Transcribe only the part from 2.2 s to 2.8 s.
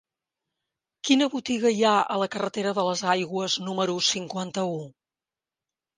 la carretera